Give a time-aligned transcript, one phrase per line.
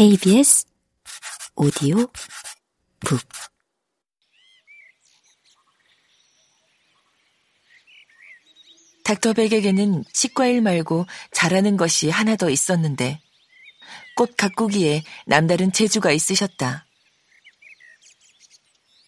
[0.00, 0.64] KBS
[1.56, 2.06] 오디오
[3.00, 3.20] 북
[9.04, 13.20] 닥터백에게는 치과일 말고 잘하는 것이 하나 더 있었는데
[14.16, 16.86] 꽃 가꾸기에 남다른 재주가 있으셨다.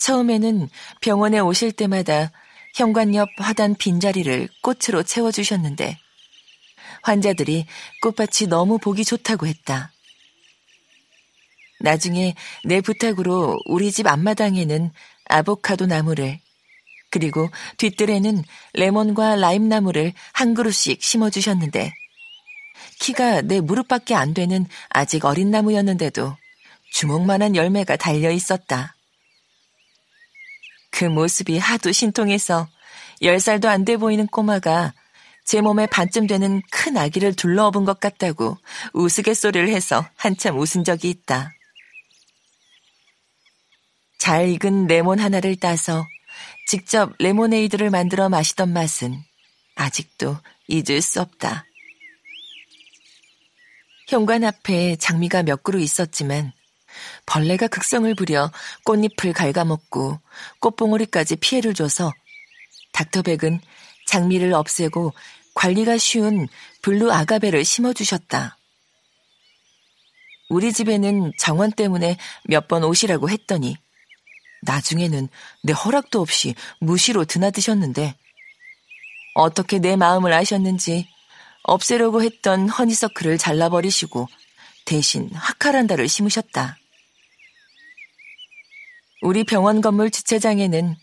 [0.00, 0.68] 처음에는
[1.00, 2.30] 병원에 오실 때마다
[2.74, 5.98] 현관 옆 화단 빈자리를 꽃으로 채워주셨는데
[7.04, 7.64] 환자들이
[8.02, 9.93] 꽃밭이 너무 보기 좋다고 했다.
[11.84, 12.34] 나중에
[12.64, 14.90] 내 부탁으로 우리 집 앞마당에는
[15.26, 16.40] 아보카도 나무를
[17.10, 18.42] 그리고 뒤뜰에는
[18.72, 21.92] 레몬과 라임 나무를 한 그루씩 심어주셨는데
[23.00, 26.36] 키가 내 무릎밖에 안 되는 아직 어린 나무였는데도
[26.92, 28.94] 주먹만한 열매가 달려 있었다.
[30.90, 32.66] 그 모습이 하도 신통해서
[33.22, 34.94] 열 살도 안 돼 보이는 꼬마가
[35.44, 38.56] 제 몸에 반쯤 되는 큰 아기를 둘러업은 것 같다고
[38.94, 41.52] 우스갯소리를 해서 한참 웃은 적이 있다.
[44.24, 46.08] 잘 익은 레몬 하나를 따서
[46.66, 49.22] 직접 레모네이드를 만들어 마시던 맛은
[49.74, 51.66] 아직도 잊을 수 없다.
[54.08, 56.54] 현관 앞에 장미가 몇 그루 있었지만
[57.26, 58.50] 벌레가 극성을 부려
[58.84, 60.18] 꽃잎을 갉아먹고
[60.60, 62.10] 꽃봉오리까지 피해를 줘서
[62.94, 63.60] 닥터백은
[64.06, 65.12] 장미를 없애고
[65.52, 66.48] 관리가 쉬운
[66.80, 68.56] blue agave를 심어주셨다.
[70.48, 73.76] 우리 집에는 정원 때문에 몇 번 오시라고 했더니
[74.64, 75.28] 나중에는
[75.62, 78.14] 내 허락도 없이 무시로 드나드셨는데
[79.34, 81.08] 어떻게 내 마음을 아셨는지
[81.62, 84.28] 없애려고 했던 honeysuckle을 잘라버리시고
[84.84, 86.76] 대신 하카란다를 심으셨다.
[89.22, 90.94] 우리 병원 건물 주차장에는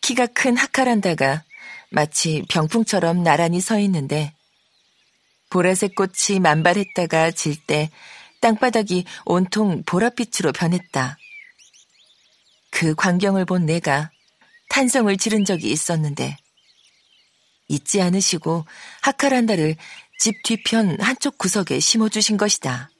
[0.00, 1.44] 키가 큰 하카란다가
[1.90, 4.34] 마치 병풍처럼 나란히 서 있는데
[5.50, 7.90] 보라색 꽃이 만발했다가 질 때
[8.40, 11.18] 땅바닥이 온통 보랏빛으로 변했다.
[12.78, 14.10] 그 광경을 본 내가
[14.68, 16.36] 탄성을 지른 적이 있었는데
[17.68, 18.66] 잊지 않으시고
[19.00, 19.76] 하카란다를
[20.18, 22.90] 집 뒤편 한쪽 구석에 심어주신 것이다.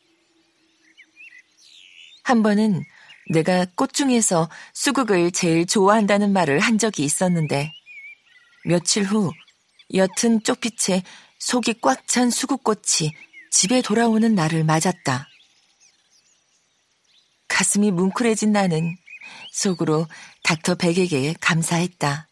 [2.25, 2.84] 한 번은
[3.28, 7.71] 내가 꽃 중에서 수국을 제일 좋아한다는 말을 한 적이 있었는데
[8.65, 9.31] 며칠 후
[9.93, 11.03] 옅은 쪽빛에
[11.39, 13.12] 속이 꽉 찬 수국꽃이
[13.51, 15.28] 집에 돌아오는 날을 맞았다.
[17.49, 18.97] 가슴이 뭉클해진 나는
[19.53, 20.07] 속으로
[20.43, 22.29] 닥터 백에게 감사했다.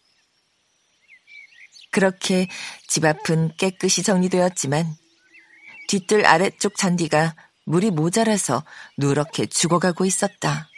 [1.91, 2.49] 그렇게
[2.89, 4.97] 집 앞은 깨끗이 정리되었지만
[5.89, 8.65] 뒤뜰 아래쪽 잔디가 물이 모자라서
[8.99, 10.69] 누렇게 죽어가고 있었다.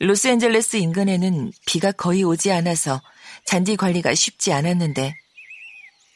[0.00, 3.02] 로스앤젤레스 인근에는 비가 거의 오지 않아서
[3.44, 5.14] 잔디 관리가 쉽지 않았는데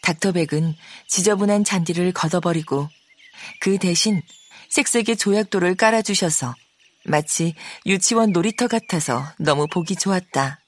[0.03, 0.75] 닥터백은
[1.09, 2.89] 지저분한 잔디를 걷어버리고
[3.61, 4.23] 그 대신
[4.71, 6.55] 색색의 조약돌을 깔아주셔서
[7.05, 7.55] 마치
[7.87, 10.64] 유치원 놀이터 같아서 너무 보기 좋았다.